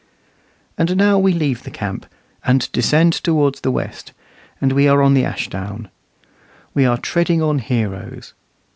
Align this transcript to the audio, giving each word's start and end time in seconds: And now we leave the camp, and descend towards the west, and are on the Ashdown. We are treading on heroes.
And 0.79 0.97
now 0.97 1.19
we 1.19 1.31
leave 1.31 1.61
the 1.61 1.69
camp, 1.69 2.07
and 2.43 2.71
descend 2.71 3.13
towards 3.13 3.61
the 3.61 3.69
west, 3.69 4.13
and 4.59 4.73
are 4.73 5.01
on 5.03 5.13
the 5.13 5.23
Ashdown. 5.25 5.89
We 6.73 6.87
are 6.87 6.97
treading 6.97 7.43
on 7.43 7.59
heroes. 7.59 8.33